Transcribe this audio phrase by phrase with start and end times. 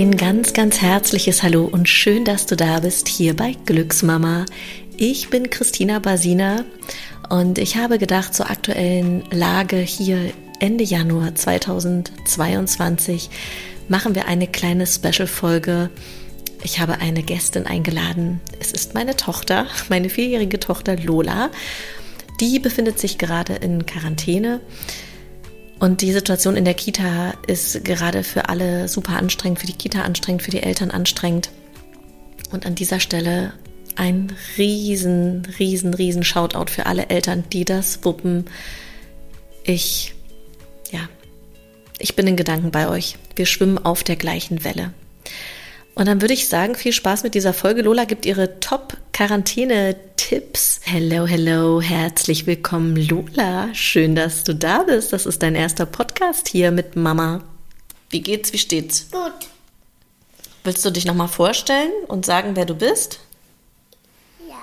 [0.00, 4.46] Ein ganz, ganz herzliches Hallo und schön, dass du da bist hier bei Glücksmama.
[4.96, 6.64] Ich bin Christina Basina
[7.28, 13.28] und ich habe gedacht, zur aktuellen Lage hier Ende Januar 2022
[13.90, 15.90] machen wir eine kleine Special-Folge.
[16.62, 18.40] Ich habe eine Gästin eingeladen.
[18.58, 21.50] Es ist meine Tochter, meine vierjährige Tochter Lola.
[22.40, 24.60] Die befindet sich gerade in Quarantäne.
[25.80, 30.02] Und die Situation in der Kita ist gerade für alle super anstrengend, für die Kita
[30.02, 31.50] anstrengend, für die Eltern anstrengend.
[32.52, 33.54] Und an dieser Stelle
[33.96, 38.44] ein riesen, riesen, riesen Shoutout für alle Eltern, die das wuppen.
[39.64, 40.14] Ich,
[40.92, 41.08] ja,
[41.98, 43.16] ich bin in Gedanken bei euch.
[43.34, 44.92] Wir schwimmen auf der gleichen Welle.
[45.94, 47.82] Und dann würde ich sagen, viel Spaß mit dieser Folge.
[47.82, 50.80] Lola gibt ihre Top-Quarantäne-Tipps.
[50.84, 53.74] Hello, hello, herzlich willkommen, Lola.
[53.74, 55.12] Schön, dass du da bist.
[55.12, 57.42] Das ist dein erster Podcast hier mit Mama.
[58.08, 59.08] Wie geht's, wie steht's?
[59.10, 59.32] Gut.
[60.64, 63.20] Willst du dich nochmal vorstellen und sagen, wer du bist?
[64.48, 64.54] Ja.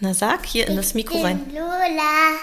[0.00, 1.38] Na, sag hier in das Mikro ich rein.
[1.44, 2.38] bin Lola.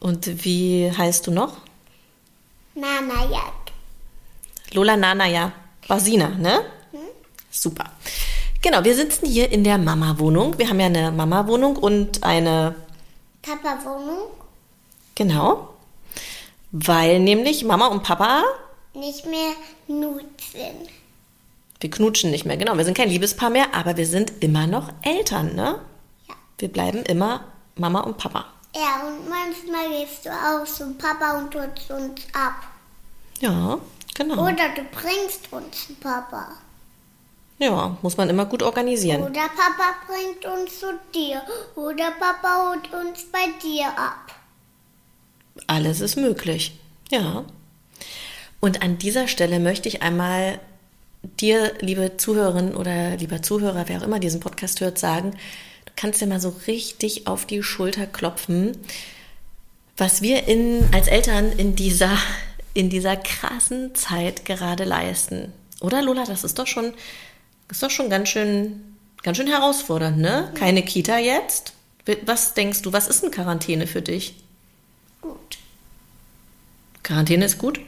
[0.00, 1.56] Und wie heißt du noch?
[2.74, 3.52] Mama Jak.
[4.72, 5.52] Lola Nana, ja.
[5.88, 6.60] Basina, ne?
[7.60, 7.90] Super.
[8.62, 10.58] Genau, wir sitzen hier in der Mama-Wohnung.
[10.58, 12.74] Wir haben ja eine Mama-Wohnung und eine,
[13.42, 14.28] Papa Wohnung.
[15.14, 15.74] genau,
[16.70, 18.42] weil nämlich Mama und Papa,
[18.94, 19.52] Nicht mehr
[19.88, 20.88] nutzen.
[21.80, 24.90] wir knutschen nicht mehr, genau, wir sind kein Liebespaar mehr, aber wir sind immer noch
[25.02, 25.80] Eltern, ne?
[26.28, 26.34] Ja.
[26.58, 27.44] Wir bleiben immer
[27.76, 28.44] Mama und Papa.
[28.74, 32.62] Ja, und manchmal gehst du auch zum Papa und holst uns ab.
[33.40, 33.78] Ja,
[34.14, 34.42] genau.
[34.42, 36.48] Oder du bringst uns einen Papa.
[37.58, 39.22] Ja, muss man immer gut organisieren.
[39.22, 41.42] Oder Papa bringt uns zu dir.
[41.74, 44.32] Oder Papa holt uns bei dir ab.
[45.66, 46.78] Alles ist möglich.
[47.10, 47.44] Ja.
[48.60, 50.60] Und an dieser Stelle möchte ich einmal
[51.22, 55.32] dir, liebe Zuhörerin oder lieber Zuhörer, wer auch immer diesen Podcast hört, sagen,
[55.84, 58.76] du kannst dir mal so richtig auf die Schulter klopfen,
[59.96, 62.16] was wir in, als Eltern in dieser,
[62.72, 65.52] in dieser krassen Zeit gerade leisten.
[65.80, 66.92] Oder Lola, das ist doch schon,
[67.70, 70.52] ist doch schon ganz schön, ganz schön herausfordernd, ne?
[70.54, 71.72] Keine Kita jetzt.
[72.24, 74.34] Was denkst du, was ist eine Quarantäne für dich?
[75.20, 75.58] Gut.
[77.02, 77.80] Quarantäne ist gut?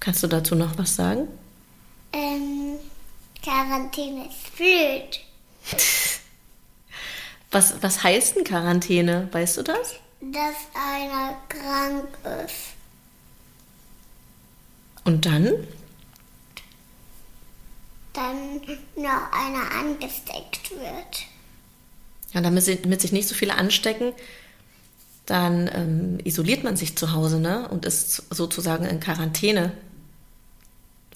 [0.00, 1.28] Kannst du dazu noch was sagen?
[2.12, 2.78] Ähm,
[3.42, 5.20] Quarantäne ist blöd.
[7.52, 9.28] Was, was heißt denn Quarantäne?
[9.32, 9.94] Weißt du das?
[10.20, 12.06] Dass einer krank
[12.44, 12.54] ist.
[15.02, 15.66] Und dann?
[18.12, 18.60] Dann
[18.96, 21.26] noch einer angesteckt wird.
[22.32, 24.12] Ja, damit, damit sich nicht so viele anstecken,
[25.26, 27.68] dann ähm, isoliert man sich zu Hause ne?
[27.68, 29.72] und ist sozusagen in Quarantäne.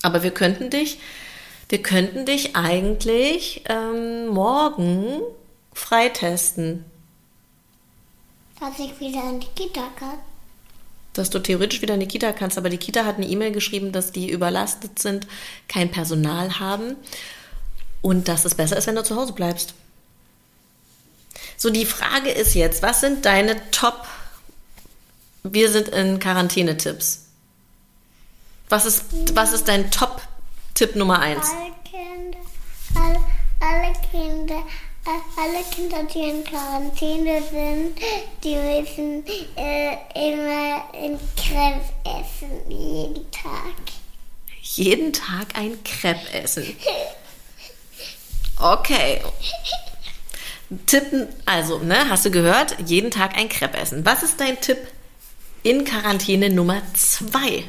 [0.03, 0.99] Aber wir könnten dich,
[1.69, 5.21] wir könnten dich eigentlich ähm, morgen
[5.72, 6.84] freitesten,
[8.61, 10.19] Dass ich wieder in die Kita kann.
[11.15, 12.59] Dass du theoretisch wieder in die Kita kannst.
[12.59, 15.27] Aber die Kita hat eine E-Mail geschrieben, dass die überlastet sind,
[15.69, 16.97] kein Personal haben
[18.03, 19.75] und dass es besser ist, wenn du zu Hause bleibst.
[21.57, 24.07] So, die Frage ist jetzt, was sind deine Top,
[25.43, 27.27] wir sind in Quarantäne-Tipps?
[28.69, 29.05] Was ist,
[29.35, 31.49] was ist dein Top-Tipp Nummer eins?
[31.51, 32.39] Alle Kinder,
[32.95, 33.21] alle,
[33.61, 34.63] alle Kinder,
[35.07, 37.99] alle Kinder, die in Quarantäne sind,
[38.43, 39.25] die müssen
[39.57, 43.75] äh, immer in Krebs essen, jeden Tag.
[44.63, 46.77] Jeden Tag ein Crepe essen.
[48.59, 49.21] Okay.
[50.87, 52.77] Tippen, also, ne, hast du gehört?
[52.87, 54.07] Jeden Tag ein Crepe essen.
[54.07, 54.79] Was ist dein Tipp
[55.63, 57.65] in Quarantäne Nummer zwei?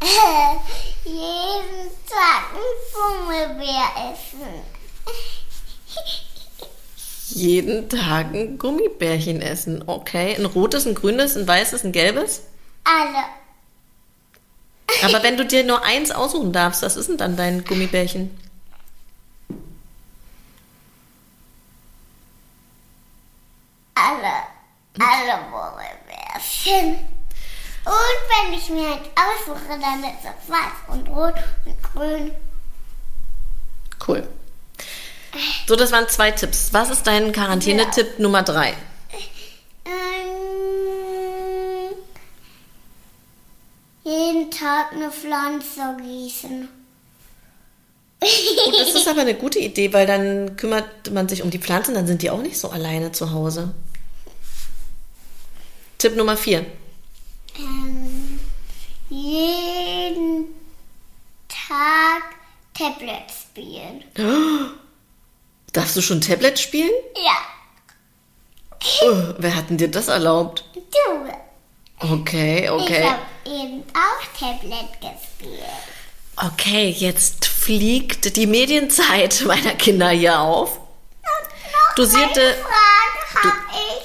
[1.04, 4.62] jeden Tag ein Gummibär essen.
[7.30, 9.84] Jeden Tag ein Gummibärchen essen.
[9.86, 10.34] Okay.
[10.36, 12.42] Ein rotes, ein grünes, ein weißes, ein gelbes?
[12.84, 13.24] Alle.
[15.04, 18.30] Aber wenn du dir nur eins aussuchen darfst, was ist denn dann dein Gummibärchen?
[23.94, 24.32] Alle,
[24.98, 27.04] alle Gummibärchen.
[27.84, 31.34] Und wenn ich mir halt aussuche, dann ist es weiß und rot
[31.64, 32.32] und grün.
[34.06, 34.26] Cool.
[35.66, 36.72] So, das waren zwei Tipps.
[36.72, 38.74] Was ist dein Quarantäne-Tipp Nummer drei?
[39.84, 39.92] Ähm,
[44.04, 46.68] jeden Tag eine Pflanze gießen.
[48.20, 51.94] Gut, das ist aber eine gute Idee, weil dann kümmert man sich um die Pflanzen,
[51.94, 53.74] dann sind die auch nicht so alleine zu Hause.
[55.98, 56.64] Tipp Nummer vier.
[57.58, 58.40] Ähm,
[59.10, 60.46] jeden
[61.48, 62.22] Tag
[62.74, 64.04] Tablet spielen.
[65.72, 66.90] Darfst du schon Tablet spielen?
[67.16, 67.36] Ja.
[69.02, 70.64] Oh, wer hat denn dir das erlaubt?
[70.74, 72.08] Du.
[72.12, 73.04] Okay, Ich okay.
[73.04, 75.62] habe eben auch Tablet gespielt.
[76.36, 80.78] Okay, jetzt fliegt die Medienzeit meiner Kinder hier auf.
[81.96, 83.56] Dosierte, Eine Frage habe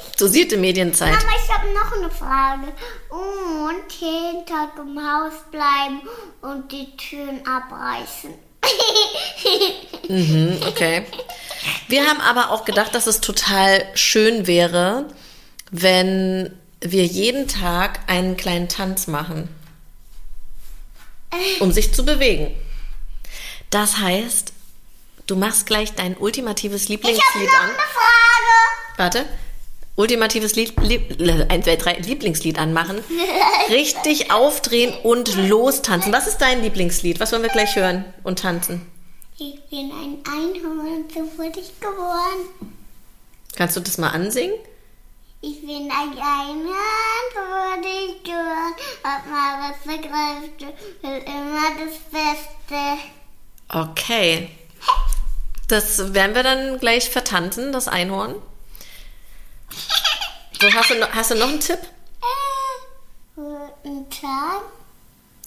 [0.09, 0.17] ich.
[0.17, 1.13] dosierte Medienzeit.
[1.13, 2.73] Mama, ich habe noch eine Frage.
[3.11, 6.01] Und jeden Tag im Haus bleiben
[6.41, 8.33] und die Türen abreißen.
[10.09, 11.05] Mhm, okay.
[11.87, 15.05] Wir haben aber auch gedacht, dass es total schön wäre,
[15.71, 19.47] wenn wir jeden Tag einen kleinen Tanz machen,
[21.59, 22.51] um sich zu bewegen.
[23.69, 24.53] Das heißt,
[25.25, 27.69] du machst gleich dein ultimatives Ich habe Lieblingslied noch an.
[27.69, 28.97] eine Frage.
[28.97, 29.25] Warte.
[29.95, 31.19] Ultimatives Lied, Lieb,
[31.49, 32.99] 1, 2, 3, Lieblingslied anmachen.
[33.69, 36.11] Richtig aufdrehen und lostanzen.
[36.11, 37.19] Was ist dein Lieblingslied?
[37.19, 38.81] Was wollen wir gleich hören und tanzen?
[39.37, 42.71] Ich bin ein Einhorn, so wurde ich geboren.
[43.55, 44.55] Kannst du das mal ansingen?
[45.41, 48.73] Ich bin ein Einhorn, so wurde ich geboren.
[49.03, 50.61] Hab mal was vergreift,
[51.01, 53.01] will immer das Beste.
[53.69, 54.49] Okay.
[55.67, 58.35] Das werden wir dann gleich vertanzen, das Einhorn.
[60.61, 61.79] So, hast du, noch, hast du noch einen Tipp?
[62.21, 63.41] Äh,
[63.83, 64.61] Guten Tag.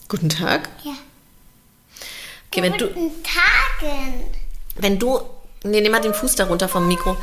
[0.09, 0.69] Guten Tag.
[0.83, 0.93] Ja.
[2.57, 4.23] Okay, wenn du, Guten Tagen.
[4.77, 5.19] wenn du,
[5.63, 7.15] nee, nimm mal den Fuß darunter vom Mikro.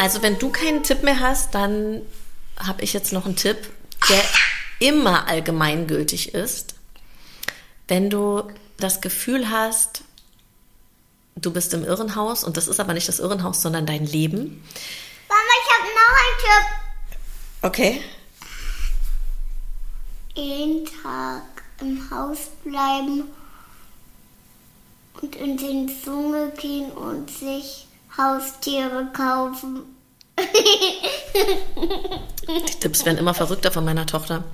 [0.00, 2.02] Also wenn du keinen Tipp mehr hast, dann
[2.58, 3.56] habe ich jetzt noch einen Tipp,
[4.08, 4.20] der
[4.80, 6.74] immer allgemeingültig ist.
[7.86, 8.42] Wenn du
[8.76, 10.02] das Gefühl hast,
[11.36, 14.64] du bist im Irrenhaus und das ist aber nicht das Irrenhaus, sondern dein Leben.
[15.28, 16.66] Mama, ich habe noch einen Tipp.
[17.62, 18.02] Okay.
[20.34, 21.42] Jeden Tag
[21.80, 23.30] im Haus bleiben
[25.20, 29.82] und in den Dschungel gehen und sich Haustiere kaufen.
[32.48, 34.44] Die Tipps werden immer verrückter von meiner Tochter.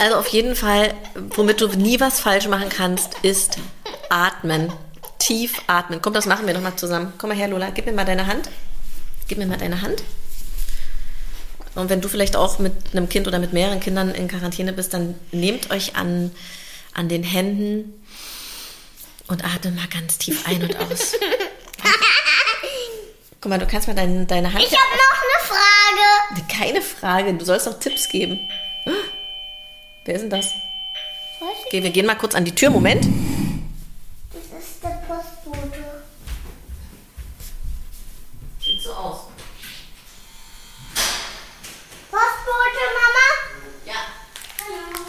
[0.00, 0.94] Also auf jeden Fall,
[1.34, 3.58] womit du nie was falsch machen kannst, ist
[4.08, 4.72] atmen.
[5.18, 6.00] Tief atmen.
[6.02, 7.12] Komm, das machen wir doch mal zusammen.
[7.18, 7.70] Komm mal her, Lola.
[7.70, 8.48] Gib mir mal deine Hand.
[9.28, 10.02] Gib mir mal deine Hand.
[11.74, 14.94] Und wenn du vielleicht auch mit einem Kind oder mit mehreren Kindern in Quarantäne bist,
[14.94, 16.30] dann nehmt euch an,
[16.94, 17.92] an den Händen
[19.28, 21.14] und atmet mal ganz tief ein und aus.
[23.40, 24.64] Guck mal, du kannst mal dein, deine Hand.
[24.64, 26.46] Ich habe noch eine Frage.
[26.52, 28.48] Keine Frage, du sollst doch Tipps geben.
[30.04, 30.52] Wer ist denn das?
[31.66, 32.70] Okay, wir gehen mal kurz an die Tür.
[32.70, 33.04] Moment.
[34.32, 36.02] Das ist der Postbote.
[38.60, 39.26] Sieht so aus.
[42.10, 43.28] Postbote, Mama?
[43.84, 44.06] Ja.
[44.64, 45.06] Hallo.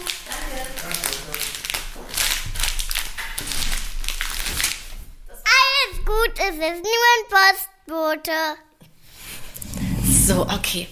[5.44, 8.56] Alles gut, es ist nur Postbote.
[10.26, 10.88] So, okay.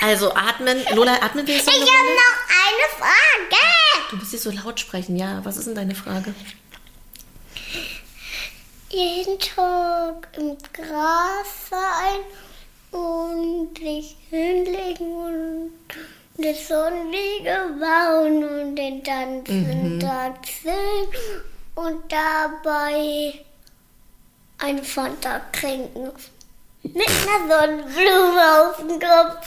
[0.00, 0.84] Also atmen.
[0.94, 3.62] Lola, atmen wir jetzt noch Ich habe noch eine Frage.
[4.10, 5.16] Du musst hier so laut sprechen.
[5.16, 6.34] Ja, was ist denn deine Frage?
[8.90, 12.20] Jeden Tag im Gras sein
[12.92, 15.72] und sich hinlegen und
[16.38, 21.08] eine Sonnenliege bauen und den Tanzen tanzen
[21.74, 23.44] und dabei
[24.64, 26.10] eine Fanta trinken.
[26.82, 29.46] Mit einer Sonnenblume auf dem Kopf.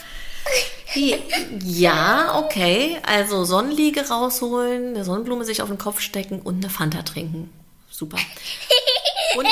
[1.63, 2.97] Ja, okay.
[3.05, 7.51] Also Sonnenliege rausholen, eine Sonnenblume sich auf den Kopf stecken und eine Fanta trinken.
[7.89, 8.17] Super.
[9.35, 9.47] Und,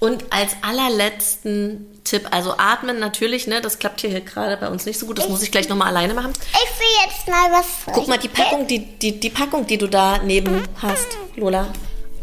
[0.00, 4.98] und als allerletzten Tipp, also atmen natürlich, ne, das klappt hier gerade bei uns nicht
[4.98, 6.32] so gut, das muss ich gleich nochmal alleine machen.
[6.32, 9.88] Ich will jetzt mal was Guck mal, die Packung, die, die, die Packung, die du
[9.88, 11.68] da neben hast, Lola.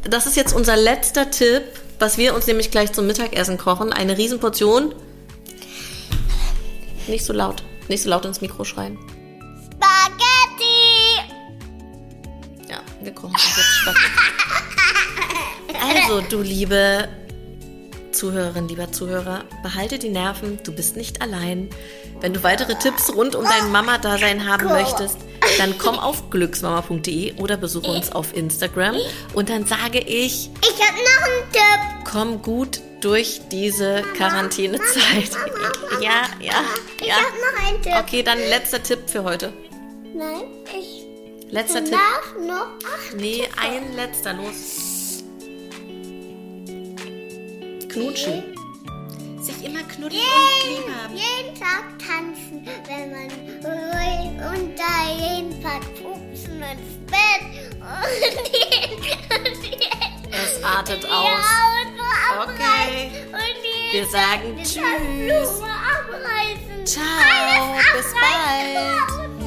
[0.03, 1.63] Das ist jetzt unser letzter Tipp,
[1.99, 3.93] was wir uns nämlich gleich zum Mittagessen kochen.
[3.93, 4.93] Eine Riesenportion.
[7.07, 7.63] Nicht so laut.
[7.87, 8.97] Nicht so laut ins Mikro schreien.
[9.73, 11.19] Spaghetti.
[12.69, 14.09] Ja, wir kochen uns jetzt Spaghetti.
[15.81, 17.09] Also, du liebe
[18.11, 21.69] Zuhörerin, lieber Zuhörer, behalte die Nerven, du bist nicht allein.
[22.21, 25.17] Wenn du weitere Tipps rund um dein Mama-Dasein haben möchtest,
[25.57, 28.95] dann komm auf glücksmama.de oder besuche uns auf Instagram
[29.33, 32.09] und dann sage ich, Ich habe noch einen Tipp.
[32.11, 35.31] komm gut durch diese Quarantänezeit.
[36.01, 36.53] Ja, ja,
[36.99, 37.13] Ich ja.
[37.15, 37.93] habe noch einen Tipp.
[37.99, 39.53] Okay, dann letzter Tipp für heute.
[40.15, 40.43] Nein,
[40.77, 41.03] ich
[41.51, 41.93] Letzter Tipp.
[42.47, 43.13] noch acht.
[43.15, 45.23] Nee, ein letzter, los.
[47.89, 48.43] Knutschen
[49.43, 51.17] sich immer knuddeln jeden, und lieb haben.
[51.17, 53.29] Jeden Tag tanzen, wenn man
[53.63, 57.43] ruhig und da jeden Tag pupsen ins Bett
[57.79, 59.03] und jeden,
[60.31, 61.27] Es artet aus.
[61.27, 63.11] Ja, okay.
[63.91, 65.61] Wir sagen Tschüss.
[66.85, 69.42] Ciao, bis bald.